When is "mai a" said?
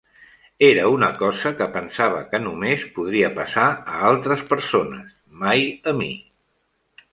5.45-5.97